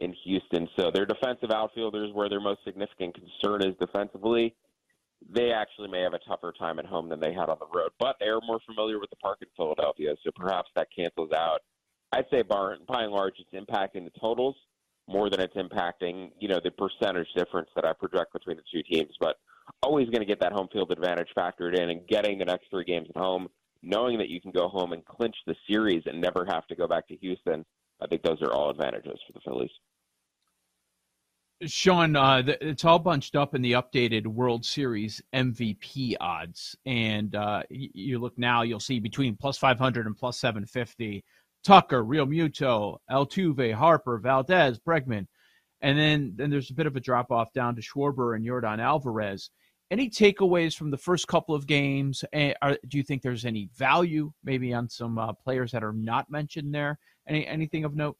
in 0.00 0.14
Houston. 0.24 0.68
So 0.78 0.90
their 0.90 1.04
defensive 1.06 1.50
outfielders, 1.50 2.12
where 2.14 2.28
their 2.28 2.40
most 2.40 2.60
significant 2.64 3.14
concern 3.14 3.62
is 3.62 3.74
defensively, 3.78 4.54
they 5.28 5.52
actually 5.52 5.88
may 5.88 6.00
have 6.02 6.14
a 6.14 6.18
tougher 6.20 6.52
time 6.58 6.78
at 6.78 6.86
home 6.86 7.08
than 7.08 7.20
they 7.20 7.32
had 7.32 7.48
on 7.48 7.58
the 7.60 7.66
road. 7.76 7.90
But 7.98 8.16
they 8.18 8.26
are 8.26 8.40
more 8.46 8.60
familiar 8.66 8.98
with 8.98 9.10
the 9.10 9.16
park 9.16 9.38
in 9.42 9.48
Philadelphia, 9.56 10.14
so 10.24 10.30
perhaps 10.34 10.70
that 10.76 10.88
cancels 10.94 11.32
out. 11.32 11.60
I'd 12.12 12.26
say 12.30 12.42
by, 12.42 12.74
by 12.88 13.04
and 13.04 13.12
large, 13.12 13.34
it's 13.38 13.52
impacting 13.52 14.04
the 14.04 14.18
totals 14.20 14.56
more 15.06 15.28
than 15.28 15.40
it's 15.40 15.54
impacting, 15.54 16.30
you 16.38 16.48
know, 16.48 16.60
the 16.62 16.70
percentage 16.70 17.28
difference 17.36 17.68
that 17.74 17.84
I 17.84 17.92
project 17.92 18.32
between 18.32 18.56
the 18.56 18.62
two 18.72 18.82
teams. 18.82 19.14
But 19.20 19.36
always 19.82 20.06
going 20.06 20.20
to 20.20 20.26
get 20.26 20.40
that 20.40 20.52
home 20.52 20.68
field 20.72 20.90
advantage 20.90 21.28
factored 21.36 21.76
in 21.76 21.90
and 21.90 22.06
getting 22.08 22.38
the 22.38 22.44
next 22.44 22.70
three 22.70 22.84
games 22.84 23.08
at 23.14 23.20
home, 23.20 23.48
knowing 23.82 24.18
that 24.18 24.28
you 24.28 24.40
can 24.40 24.50
go 24.50 24.68
home 24.68 24.92
and 24.92 25.04
clinch 25.04 25.36
the 25.46 25.54
series 25.68 26.02
and 26.06 26.20
never 26.20 26.44
have 26.48 26.66
to 26.68 26.76
go 26.76 26.86
back 26.86 27.06
to 27.08 27.16
Houston. 27.16 27.64
I 28.00 28.06
think 28.06 28.22
those 28.22 28.40
are 28.42 28.52
all 28.52 28.70
advantages 28.70 29.18
for 29.26 29.32
the 29.32 29.40
Phillies. 29.44 29.70
Sean, 31.66 32.16
uh, 32.16 32.42
it's 32.60 32.84
all 32.86 32.98
bunched 32.98 33.36
up 33.36 33.54
in 33.54 33.60
the 33.60 33.72
updated 33.72 34.26
World 34.26 34.64
Series 34.64 35.20
MVP 35.34 36.14
odds, 36.18 36.74
and 36.86 37.34
uh, 37.34 37.62
you 37.68 38.18
look 38.18 38.38
now, 38.38 38.62
you'll 38.62 38.80
see 38.80 38.98
between 38.98 39.36
plus 39.36 39.58
500 39.58 40.06
and 40.06 40.16
plus 40.16 40.38
750. 40.38 41.22
Tucker, 41.62 42.02
Realmuto, 42.02 42.96
Altuve, 43.10 43.74
Harper, 43.74 44.18
Valdez, 44.18 44.78
Bregman, 44.78 45.26
and 45.82 45.98
then 45.98 46.32
then 46.36 46.48
there's 46.48 46.70
a 46.70 46.74
bit 46.74 46.86
of 46.86 46.96
a 46.96 47.00
drop 47.00 47.30
off 47.30 47.52
down 47.52 47.76
to 47.76 47.82
Schwarber 47.82 48.34
and 48.34 48.46
Yordan 48.46 48.80
Alvarez. 48.80 49.50
Any 49.90 50.08
takeaways 50.08 50.74
from 50.74 50.90
the 50.90 50.96
first 50.96 51.28
couple 51.28 51.54
of 51.54 51.66
games? 51.66 52.24
Are, 52.62 52.78
do 52.88 52.96
you 52.96 53.02
think 53.02 53.20
there's 53.20 53.44
any 53.44 53.68
value 53.76 54.32
maybe 54.42 54.72
on 54.72 54.88
some 54.88 55.18
uh, 55.18 55.32
players 55.34 55.72
that 55.72 55.84
are 55.84 55.92
not 55.92 56.30
mentioned 56.30 56.74
there? 56.74 56.98
Any 57.28 57.46
anything 57.46 57.84
of 57.84 57.94
note? 57.94 58.16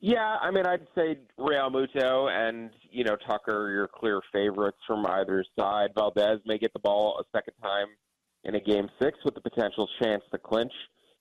Yeah, 0.00 0.36
I 0.40 0.50
mean, 0.50 0.64
I'd 0.64 0.86
say 0.94 1.18
Realmuto 1.38 2.30
and 2.30 2.70
you 2.90 3.04
know 3.04 3.16
Tucker 3.28 3.66
are 3.66 3.70
your 3.70 3.88
clear 3.88 4.20
favorites 4.32 4.78
from 4.86 5.04
either 5.06 5.44
side. 5.58 5.90
Valdez 5.94 6.40
may 6.46 6.56
get 6.56 6.72
the 6.72 6.78
ball 6.78 7.20
a 7.20 7.36
second 7.36 7.54
time 7.62 7.88
in 8.44 8.54
a 8.54 8.60
game 8.60 8.88
six 9.00 9.18
with 9.24 9.34
the 9.34 9.42
potential 9.42 9.86
chance 10.02 10.22
to 10.32 10.38
clinch. 10.38 10.72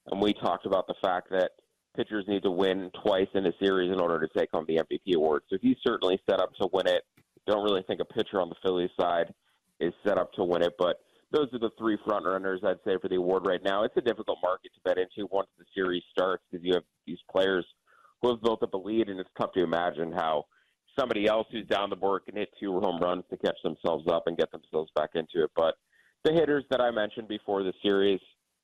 And 0.08 0.22
we 0.22 0.34
talked 0.34 0.66
about 0.66 0.88
the 0.88 0.96
fact 1.02 1.30
that 1.32 1.52
pitchers 1.96 2.24
need 2.30 2.44
to 2.44 2.52
win 2.52 2.90
twice 3.04 3.28
in 3.34 3.46
a 3.46 3.52
series 3.62 3.92
in 3.92 4.00
order 4.00 4.26
to 4.26 4.40
take 4.40 4.50
home 4.52 4.66
the 4.68 4.78
MVP 4.78 5.16
award. 5.16 5.44
So 5.50 5.58
he's 5.62 5.76
certainly 5.86 6.18
set 6.30 6.40
up 6.40 6.54
to 6.62 6.70
win 6.72 6.88
it. 6.88 7.04
Don't 7.48 7.64
really 7.64 7.84
think 7.84 8.00
a 8.00 8.06
pitcher 8.06 8.40
on 8.40 8.48
the 8.48 8.56
Phillies 8.64 8.92
side 9.00 9.34
is 9.82 9.94
set 10.06 10.18
up 10.18 10.32
to 10.34 10.44
win 10.46 10.62
it, 10.62 10.74
but 10.78 11.02
those 11.32 11.48
are 11.54 11.60
the 11.60 11.72
three 11.78 11.98
front 12.06 12.26
runners 12.26 12.62
I'd 12.64 12.78
say 12.86 12.98
for 13.02 13.10
the 13.10 13.16
award 13.16 13.46
right 13.46 13.64
now. 13.64 13.84
It's 13.84 13.98
a 13.98 14.02
difficult 14.02 14.40
market 14.42 14.72
to 14.74 14.82
bet 14.84 14.98
into 14.98 15.28
once 15.32 15.50
the 15.58 15.66
series 15.76 16.04
starts 16.12 16.44
because 16.50 16.66
you 16.66 16.74
have 16.74 16.84
these 17.06 17.20
players 17.30 17.66
who 18.22 18.30
have 18.30 18.42
built 18.42 18.64
up 18.64 18.74
a 18.74 18.78
lead, 18.78 19.10
and 19.10 19.20
it's 19.20 19.30
tough 19.40 19.54
to 19.54 19.64
imagine 19.64 20.12
how 20.12 20.46
somebody 20.98 21.28
else 21.28 21.48
who's 21.52 21.68
down 21.68 21.90
the 21.90 21.96
board 21.96 22.24
can 22.26 22.36
hit 22.36 22.50
two 22.60 22.80
home 22.80 23.00
runs 23.02 23.24
to 23.30 23.38
catch 23.38 23.58
themselves 23.64 24.06
up 24.10 24.24
and 24.28 24.38
get 24.38 24.52
themselves 24.52 24.92
back 24.96 25.12
into 25.16 25.44
it. 25.44 25.52
But 25.56 25.76
the 26.24 26.34
hitters 26.34 26.66
that 26.70 26.82
I 26.82 26.92
mentioned 26.92 27.28
before 27.28 27.64
the 27.64 27.74
series, 27.82 28.20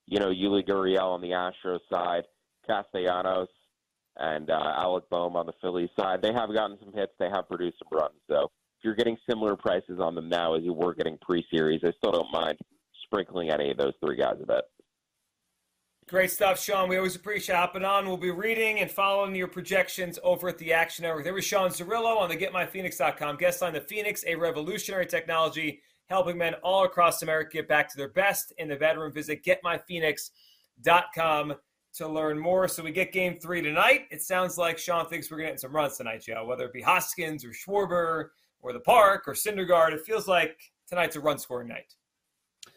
you 0.05 0.19
know, 0.19 0.29
Yuli 0.29 0.67
Gurriel 0.67 1.13
on 1.13 1.21
the 1.21 1.29
Astros 1.29 1.79
side, 1.91 2.23
Castellanos, 2.67 3.47
and 4.17 4.49
uh, 4.49 4.73
Alec 4.77 5.09
Bohm 5.09 5.35
on 5.35 5.45
the 5.45 5.53
Phillies 5.61 5.89
side, 5.97 6.21
they 6.21 6.33
have 6.33 6.53
gotten 6.53 6.77
some 6.83 6.93
hits. 6.93 7.13
They 7.19 7.29
have 7.29 7.47
produced 7.47 7.77
some 7.79 7.97
runs. 7.97 8.15
So 8.29 8.43
if 8.79 8.83
you're 8.83 8.95
getting 8.95 9.17
similar 9.29 9.55
prices 9.55 9.99
on 9.99 10.15
them 10.15 10.29
now 10.29 10.55
as 10.55 10.63
you 10.63 10.73
were 10.73 10.93
getting 10.93 11.17
pre-series, 11.21 11.81
I 11.83 11.91
still 11.97 12.11
don't 12.11 12.31
mind 12.31 12.57
sprinkling 13.03 13.49
any 13.51 13.71
of 13.71 13.77
those 13.77 13.93
three 14.03 14.17
guys 14.17 14.35
a 14.41 14.45
bit. 14.45 14.63
Great 16.07 16.29
stuff, 16.29 16.61
Sean. 16.61 16.87
We 16.87 16.97
always 16.97 17.15
appreciate 17.15 17.55
hopping 17.55 17.83
on. 17.83 18.05
We'll 18.05 18.15
be 18.15 18.29
reading 18.29 18.79
and 18.79 18.91
following 18.91 19.33
your 19.33 19.47
projections 19.47 20.19
over 20.21 20.49
at 20.49 20.59
the 20.59 20.71
Action 20.71 21.01
Network. 21.01 21.23
There 21.23 21.33
was 21.33 21.45
Sean 21.45 21.71
Zerillo 21.71 22.17
on 22.17 22.29
the 22.29 22.37
GetMyPhoenix.com 22.37 23.37
guest 23.37 23.63
line. 23.63 23.73
The 23.73 23.81
Phoenix, 23.81 24.23
a 24.27 24.35
revolutionary 24.35 25.07
technology 25.07 25.81
helping 26.05 26.37
men 26.37 26.53
all 26.61 26.85
across 26.85 27.23
America 27.23 27.53
get 27.53 27.67
back 27.67 27.89
to 27.89 27.97
their 27.97 28.09
best 28.09 28.53
in 28.59 28.67
the 28.67 28.75
bedroom. 28.75 29.11
Visit 29.13 29.43
GetMyPhoenix.com 29.43 31.55
to 31.95 32.07
learn 32.07 32.37
more. 32.37 32.67
So 32.67 32.83
we 32.83 32.91
get 32.91 33.11
game 33.11 33.39
three 33.39 33.63
tonight. 33.63 34.01
It 34.11 34.21
sounds 34.21 34.59
like 34.59 34.77
Sean 34.77 35.07
thinks 35.07 35.31
we're 35.31 35.37
getting 35.37 35.57
some 35.57 35.75
runs 35.75 35.97
tonight, 35.97 36.21
Joe, 36.21 36.45
whether 36.45 36.65
it 36.65 36.73
be 36.73 36.83
Hoskins 36.83 37.43
or 37.43 37.49
Schwarber 37.49 38.27
or 38.61 38.73
the 38.73 38.79
Park 38.79 39.27
or 39.27 39.33
Syndergaard. 39.33 39.93
It 39.93 40.05
feels 40.05 40.27
like 40.27 40.71
tonight's 40.87 41.15
a 41.15 41.19
run 41.19 41.39
scoring 41.39 41.69
night 41.69 41.95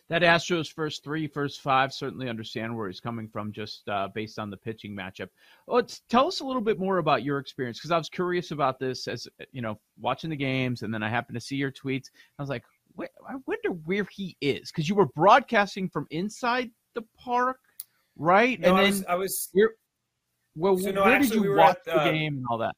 that 0.08 0.22
Astros 0.22 0.72
first 0.72 1.04
three, 1.04 1.26
first 1.26 1.60
five, 1.60 1.92
certainly 1.92 2.28
understand 2.28 2.74
where 2.74 2.88
he's 2.88 3.00
coming 3.00 3.28
from 3.28 3.52
just 3.52 3.88
uh, 3.88 4.08
based 4.14 4.38
on 4.38 4.50
the 4.50 4.56
pitching 4.56 4.96
matchup. 4.96 5.28
Let's 5.66 6.00
tell 6.08 6.26
us 6.26 6.40
a 6.40 6.44
little 6.44 6.62
bit 6.62 6.78
more 6.78 6.98
about 6.98 7.22
your 7.22 7.38
experience 7.38 7.78
because 7.78 7.90
I 7.90 7.98
was 7.98 8.08
curious 8.08 8.50
about 8.50 8.78
this 8.78 9.06
as 9.06 9.28
you 9.52 9.62
know 9.62 9.78
watching 10.00 10.30
the 10.30 10.36
games, 10.36 10.82
and 10.82 10.92
then 10.92 11.02
I 11.02 11.08
happened 11.08 11.36
to 11.36 11.44
see 11.44 11.56
your 11.56 11.72
tweets. 11.72 12.06
I 12.38 12.42
was 12.42 12.48
like, 12.48 12.64
I 12.98 13.34
wonder 13.46 13.70
where 13.84 14.06
he 14.10 14.36
is 14.40 14.70
because 14.70 14.88
you 14.88 14.94
were 14.94 15.08
broadcasting 15.14 15.88
from 15.88 16.06
inside 16.10 16.70
the 16.94 17.02
park, 17.18 17.58
right? 18.16 18.58
No, 18.58 18.70
and 18.70 18.78
I 18.78 18.82
then 18.82 18.90
was, 18.90 19.04
I 19.04 19.14
was 19.14 19.50
well, 20.56 20.78
so 20.78 20.90
no, 20.90 21.04
where 21.04 21.14
actually, 21.14 21.28
did 21.28 21.44
you 21.44 21.50
we 21.50 21.56
watch 21.56 21.78
at, 21.86 21.92
uh, 21.92 22.04
the 22.04 22.12
game 22.12 22.38
and 22.38 22.46
all 22.50 22.58
that? 22.58 22.74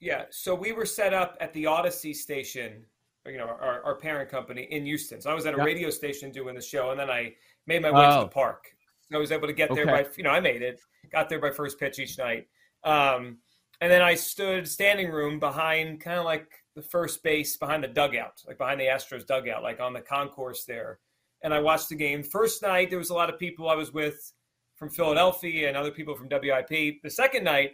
Yeah, 0.00 0.24
so 0.30 0.54
we 0.54 0.72
were 0.72 0.86
set 0.86 1.12
up 1.12 1.36
at 1.40 1.52
the 1.52 1.64
Audacy 1.64 2.14
station 2.14 2.84
you 3.28 3.38
know 3.38 3.46
our, 3.46 3.82
our 3.84 3.94
parent 3.96 4.30
company 4.30 4.62
in 4.70 4.84
Houston. 4.86 5.20
So 5.20 5.30
I 5.30 5.34
was 5.34 5.46
at 5.46 5.54
a 5.54 5.58
radio 5.58 5.90
station 5.90 6.30
doing 6.30 6.54
the 6.54 6.62
show, 6.62 6.90
and 6.90 6.98
then 7.00 7.10
I 7.10 7.34
made 7.66 7.82
my 7.82 7.90
way 7.90 8.02
to 8.02 8.16
Oh. 8.18 8.20
the 8.22 8.28
park. 8.28 8.64
I 9.12 9.16
was 9.16 9.32
able 9.32 9.46
to 9.46 9.54
get 9.54 9.74
there 9.74 9.86
by 9.86 10.06
you 10.16 10.22
know 10.24 10.30
I 10.30 10.40
made 10.40 10.62
it, 10.62 10.80
got 11.10 11.28
there 11.28 11.38
by 11.40 11.50
first 11.50 11.78
pitch 11.78 11.98
each 11.98 12.18
night, 12.18 12.46
um, 12.84 13.38
and 13.80 13.90
then 13.90 14.02
I 14.02 14.14
stood 14.14 14.68
standing 14.68 15.10
room 15.10 15.38
behind 15.38 16.00
kind 16.00 16.18
of 16.18 16.24
like 16.24 16.48
the 16.74 16.82
first 16.82 17.22
base 17.22 17.56
behind 17.56 17.82
the 17.82 17.88
dugout, 17.88 18.42
like 18.46 18.58
behind 18.58 18.80
the 18.80 18.84
Astros 18.86 19.26
dugout, 19.26 19.62
like 19.62 19.80
on 19.80 19.92
the 19.92 20.00
concourse 20.00 20.64
there, 20.64 20.98
and 21.42 21.54
I 21.54 21.60
watched 21.60 21.88
the 21.88 21.94
game. 21.96 22.22
First 22.22 22.62
night 22.62 22.90
there 22.90 22.98
was 22.98 23.10
a 23.10 23.14
lot 23.14 23.30
of 23.32 23.38
people 23.38 23.68
I 23.68 23.74
was 23.74 23.92
with 23.92 24.32
from 24.76 24.90
Philadelphia 24.90 25.68
and 25.68 25.76
other 25.76 25.90
people 25.90 26.14
from 26.14 26.28
WIP. 26.30 27.02
The 27.02 27.10
second 27.10 27.42
night, 27.44 27.72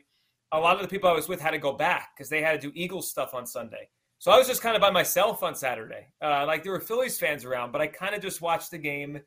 a 0.52 0.58
lot 0.58 0.76
of 0.76 0.82
the 0.82 0.88
people 0.88 1.10
I 1.10 1.12
was 1.12 1.28
with 1.28 1.40
had 1.40 1.50
to 1.50 1.58
go 1.58 1.72
back 1.72 2.10
because 2.16 2.30
they 2.30 2.40
had 2.40 2.60
to 2.60 2.68
do 2.68 2.72
Eagles 2.76 3.10
stuff 3.10 3.34
on 3.34 3.44
Sunday. 3.46 3.88
So 4.18 4.30
I 4.30 4.38
was 4.38 4.46
just 4.46 4.62
kind 4.62 4.74
of 4.74 4.80
by 4.80 4.90
myself 4.90 5.42
on 5.42 5.54
Saturday. 5.54 6.06
Uh, 6.22 6.44
like 6.46 6.62
there 6.62 6.72
were 6.72 6.80
Phillies 6.80 7.18
fans 7.18 7.44
around, 7.44 7.72
but 7.72 7.80
I 7.80 7.86
kind 7.86 8.14
of 8.14 8.22
just 8.22 8.40
watched 8.40 8.70
the 8.70 8.78
game 8.78 9.20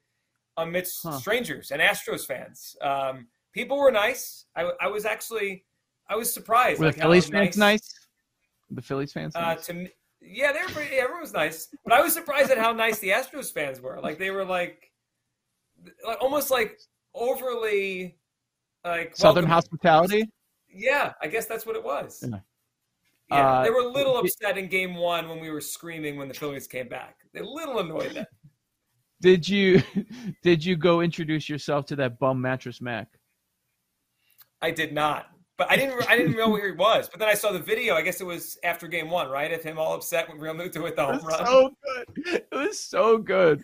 amidst 0.57 1.03
Huh. 1.03 1.19
strangers 1.19 1.69
and 1.71 1.81
Astros 1.81 2.25
fans. 2.25 2.75
Um, 2.81 3.27
people 3.53 3.77
were 3.77 3.91
nice. 3.91 4.45
I, 4.55 4.71
I 4.81 4.87
was 4.87 5.05
actually, 5.05 5.65
I 6.09 6.15
was 6.15 6.33
surprised. 6.33 6.79
Were 6.79 6.87
like 6.87 6.95
the 6.95 7.01
Phillies 7.01 7.29
fans 7.29 7.57
nice? 7.57 7.93
The 8.71 8.81
Phillies 8.81 9.13
fans 9.13 9.35
Uh, 9.35 9.39
nice? 9.53 9.65
to 9.67 9.73
me, 9.73 9.89
yeah, 10.19 10.51
they 10.51 10.61
were 10.61 10.69
pretty, 10.69 10.95
everyone 10.95 11.21
was 11.21 11.33
nice, 11.33 11.67
but 11.85 11.93
I 11.93 12.01
was 12.01 12.13
surprised 12.13 12.49
at 12.49 12.57
how 12.57 12.71
nice 12.73 12.97
the 12.99 13.09
Astros 13.09 13.53
fans 13.53 13.79
were. 13.79 13.99
Like 14.01 14.17
they 14.17 14.31
were 14.31 14.45
like, 14.45 14.91
like 16.05 16.17
almost 16.21 16.49
like 16.49 16.79
overly 17.13 18.17
like 18.83 19.15
Southern 19.15 19.43
welcoming. 19.45 19.49
hospitality. 19.53 20.31
Yeah, 20.73 21.13
I 21.21 21.27
guess 21.27 21.45
that's 21.45 21.65
what 21.67 21.75
it 21.75 21.83
was. 21.83 22.23
Yeah. 22.27 22.39
Yeah, 23.29 23.59
Uh, 23.59 23.63
they 23.63 23.69
were 23.69 23.81
a 23.81 23.87
little 23.87 24.17
upset 24.17 24.57
in 24.57 24.67
game 24.67 24.95
one 24.95 25.27
when 25.27 25.39
we 25.39 25.49
were 25.49 25.61
screaming 25.61 26.17
when 26.17 26.27
the 26.27 26.33
Phillies 26.33 26.67
came 26.67 26.87
back. 26.87 27.17
They're 27.33 27.43
a 27.43 27.49
little 27.49 27.79
annoyed 27.79 28.11
then. 28.13 28.25
Did 29.21 29.47
you 29.47 29.81
did 30.43 30.63
you 30.63 30.75
go 30.75 31.01
introduce 31.01 31.49
yourself 31.49 31.85
to 31.87 31.95
that 31.97 32.19
bum 32.19 32.41
mattress 32.41 32.79
Mac? 32.81 33.07
I 34.61 34.71
did 34.71 34.93
not, 34.93 35.27
but 35.57 35.69
I 35.71 35.75
didn't. 35.75 36.09
I 36.09 36.15
didn't 36.17 36.37
know 36.37 36.49
where 36.49 36.65
he 36.67 36.71
was. 36.77 37.09
But 37.09 37.19
then 37.19 37.27
I 37.29 37.33
saw 37.33 37.51
the 37.51 37.59
video. 37.59 37.95
I 37.95 38.01
guess 38.01 38.21
it 38.21 38.25
was 38.25 38.57
after 38.63 38.87
game 38.87 39.09
one, 39.09 39.29
right? 39.29 39.51
Of 39.51 39.63
him 39.63 39.77
all 39.77 39.93
upset 39.95 40.29
when 40.29 40.39
Realmuto 40.39 40.83
hit 40.85 40.95
the 40.95 41.09
It 41.09 41.15
home 41.15 41.25
run. 41.25 41.45
so 41.45 41.75
good. 41.83 42.25
It 42.33 42.47
was 42.51 42.79
so 42.79 43.17
good. 43.17 43.63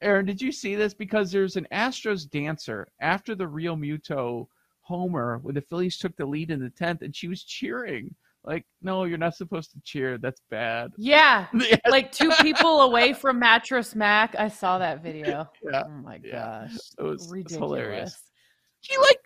Aaron, 0.00 0.26
did 0.26 0.40
you 0.42 0.50
see 0.52 0.74
this? 0.74 0.92
Because 0.94 1.30
there's 1.30 1.56
an 1.56 1.66
Astros 1.72 2.28
dancer 2.28 2.88
after 3.00 3.34
the 3.34 3.44
Realmuto 3.44 4.46
homer 4.80 5.38
when 5.42 5.54
the 5.54 5.60
Phillies 5.62 5.98
took 5.98 6.16
the 6.16 6.26
lead 6.26 6.50
in 6.50 6.60
the 6.60 6.70
tenth, 6.70 7.02
and 7.02 7.14
she 7.14 7.28
was 7.28 7.42
cheering. 7.44 8.14
Like, 8.46 8.66
no, 8.82 9.04
you're 9.04 9.16
not 9.16 9.34
supposed 9.34 9.70
to 9.72 9.80
cheer. 9.84 10.18
That's 10.18 10.40
bad. 10.50 10.90
Yeah, 10.98 11.46
like 11.88 12.12
two 12.12 12.30
people 12.42 12.82
away 12.82 13.12
from 13.14 13.38
Mattress 13.38 13.94
Mac. 13.94 14.34
I 14.38 14.48
saw 14.48 14.78
that 14.78 15.02
video. 15.02 15.48
Yeah. 15.64 15.82
Oh 15.86 15.88
my 15.88 16.20
Yeah. 16.22 16.66
gosh, 16.68 16.72
It 16.72 16.76
was, 16.76 16.90
it 16.98 17.02
was 17.04 17.30
ridiculous. 17.32 17.58
hilarious. 17.58 18.22
He 18.80 18.96
like 18.98 19.18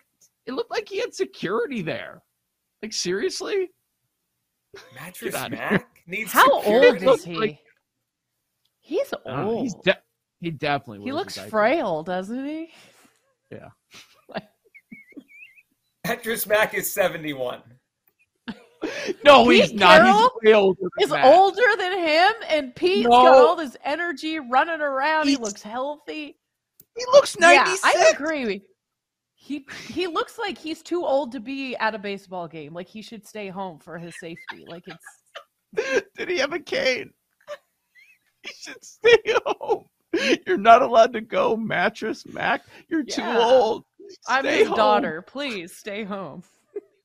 it 0.45 0.53
looked 0.53 0.71
like 0.71 0.87
he 0.87 0.99
had 0.99 1.13
security 1.13 1.81
there. 1.81 2.21
Like 2.81 2.93
seriously? 2.93 3.69
Mattress 4.95 5.33
Get 5.33 5.41
outta 5.43 5.55
Mac 5.57 5.87
needs 6.07 6.31
How 6.31 6.61
security. 6.61 7.05
old 7.05 7.19
is 7.19 7.25
he? 7.25 7.35
like- 7.35 7.59
He's 8.79 9.13
I 9.27 9.35
don't 9.35 9.45
old. 9.45 9.61
He's 9.63 9.75
de- 9.83 9.97
he 10.39 10.49
definitely 10.51 11.03
he 11.03 11.11
looks 11.11 11.37
frail, 11.37 12.01
doesn't 12.03 12.45
he? 12.45 12.69
Yeah. 13.51 13.67
Mattress 16.07 16.47
Mac 16.47 16.73
is 16.73 16.91
seventy-one. 16.91 17.61
No, 19.23 19.45
Pete 19.47 19.61
he's 19.63 19.73
not. 19.73 20.01
Carroll 20.01 20.31
he's 20.41 20.53
older 20.53 20.79
than 20.81 21.03
Is 21.03 21.09
that. 21.09 21.25
older 21.25 21.61
than 21.77 21.97
him, 21.99 22.31
and 22.49 22.75
Pete's 22.75 23.07
No. 23.07 23.09
got 23.09 23.35
all 23.47 23.55
this 23.55 23.75
energy 23.83 24.39
running 24.39 24.81
around. 24.81 25.27
He 25.27 25.35
looks 25.35 25.61
healthy. 25.61 26.37
He 26.95 27.05
looks 27.13 27.35
Yeah, 27.39 27.75
I 27.83 28.11
agree. 28.13 28.61
He 29.35 29.65
he 29.87 30.07
looks 30.07 30.37
like 30.37 30.57
he's 30.57 30.81
too 30.81 31.03
old 31.05 31.31
to 31.31 31.39
be 31.39 31.75
at 31.77 31.95
a 31.95 31.99
baseball 31.99 32.47
game. 32.47 32.73
Like 32.73 32.87
he 32.87 33.01
should 33.01 33.25
stay 33.25 33.47
home 33.49 33.79
for 33.79 33.97
his 33.97 34.15
safety. 34.15 34.65
Like 34.67 34.83
it's 34.87 36.03
Did 36.17 36.29
he 36.29 36.37
have 36.39 36.53
a 36.53 36.59
cane? 36.59 37.11
He 38.43 38.51
should 38.57 38.83
stay 38.83 39.17
home. 39.45 39.85
You're 40.47 40.57
not 40.57 40.81
allowed 40.81 41.11
to 41.13 41.21
go, 41.21 41.57
mattress 41.57 42.25
Mac. 42.25 42.61
You're 42.87 43.03
too 43.03 43.21
Yeah. 43.21 43.37
old. 43.45 43.83
I'm 44.27 44.43
Stay 44.45 44.59
his 44.59 44.67
home. 44.69 44.77
daughter. 44.77 45.21
Please 45.21 45.75
stay 45.75 46.03
home. 46.03 46.43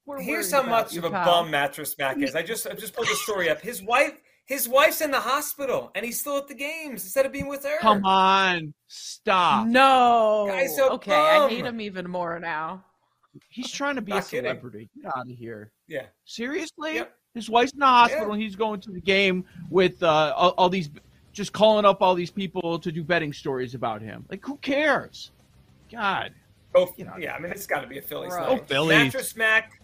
We're 0.06 0.20
Here's 0.20 0.52
how 0.52 0.62
much 0.62 0.96
of 0.96 1.04
a 1.04 1.10
pal. 1.10 1.24
bum 1.24 1.50
Mattress 1.50 1.96
Mac 1.98 2.18
is. 2.20 2.34
I 2.34 2.42
just 2.42 2.66
I 2.66 2.74
just 2.74 2.94
pulled 2.94 3.08
the 3.08 3.14
story 3.16 3.48
up. 3.48 3.60
His 3.60 3.82
wife 3.82 4.12
his 4.46 4.68
wife's 4.68 5.00
in 5.00 5.10
the 5.10 5.20
hospital 5.20 5.90
and 5.94 6.04
he's 6.04 6.20
still 6.20 6.36
at 6.36 6.46
the 6.48 6.54
games 6.54 7.02
instead 7.04 7.24
of 7.24 7.32
being 7.32 7.48
with 7.48 7.64
her. 7.64 7.78
Come 7.80 8.04
on, 8.04 8.74
stop. 8.88 9.66
No. 9.66 10.44
Guy's 10.48 10.76
so 10.76 10.90
okay, 10.92 11.14
I 11.14 11.48
hate 11.48 11.64
him 11.64 11.80
even 11.80 12.10
more 12.10 12.38
now. 12.38 12.84
He's 13.48 13.72
trying 13.72 13.96
to 13.96 14.02
be 14.02 14.12
a 14.12 14.16
Not 14.16 14.28
kidding. 14.28 14.44
celebrity. 14.50 14.90
Get 15.02 15.16
out 15.16 15.22
of 15.30 15.36
here. 15.36 15.72
Yeah. 15.88 16.06
Seriously? 16.26 16.96
Yep. 16.96 17.16
His 17.34 17.48
wife's 17.50 17.72
in 17.72 17.80
the 17.80 17.86
hospital 17.86 18.32
and 18.32 18.40
he's 18.42 18.54
going 18.54 18.80
to 18.82 18.92
the 18.92 19.00
game 19.00 19.44
with 19.70 20.00
uh, 20.04 20.32
all, 20.36 20.50
all 20.50 20.68
these, 20.68 20.88
just 21.32 21.52
calling 21.52 21.84
up 21.84 22.00
all 22.00 22.14
these 22.14 22.30
people 22.30 22.78
to 22.78 22.92
do 22.92 23.02
betting 23.02 23.32
stories 23.32 23.74
about 23.74 24.02
him. 24.02 24.24
Like, 24.30 24.44
who 24.44 24.56
cares? 24.58 25.32
God. 25.90 26.32
Go, 26.74 26.92
You 26.96 27.06
know. 27.06 27.14
yeah, 27.18 27.34
I 27.34 27.40
mean 27.40 27.50
it's 27.50 27.66
got 27.66 27.80
to 27.80 27.86
be 27.88 27.98
a 27.98 28.02
Phillies 28.02 28.32
Right. 28.34 28.46
thing. 28.46 28.58
Go 28.58 28.64
Phillies. 28.64 28.98
Mattress 29.04 29.34
Mac 29.36 29.70
Phillies. 29.72 29.80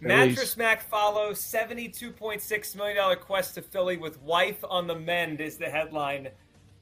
Mattress 0.00 0.56
Mac 0.56 0.82
follows 0.82 1.40
$72.6 1.40 2.76
million 2.76 3.16
quest 3.18 3.54
to 3.54 3.62
Philly 3.62 3.96
with 3.96 4.20
wife 4.22 4.62
on 4.68 4.86
the 4.86 4.94
mend 4.94 5.40
is 5.40 5.56
the 5.56 5.66
headline 5.66 6.28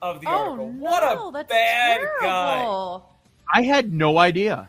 of 0.02 0.20
the 0.20 0.26
oh 0.26 0.30
article. 0.30 0.72
no, 0.72 0.80
what 0.80 1.02
a 1.02 1.32
that's 1.32 1.48
bad 1.48 2.00
guy. 2.20 3.00
I 3.52 3.62
had 3.62 3.92
no 3.92 4.18
idea. 4.18 4.68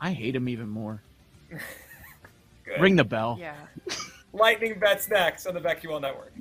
I 0.00 0.12
hate 0.12 0.34
him 0.34 0.48
even 0.48 0.68
more. 0.68 1.02
Ring 2.80 2.96
the 2.96 3.04
bell. 3.04 3.36
Yeah. 3.40 3.54
Lightning 4.32 4.78
bets 4.78 5.08
next 5.08 5.46
on 5.46 5.54
the 5.54 5.60
BetQL 5.60 6.00
Network. 6.00 6.32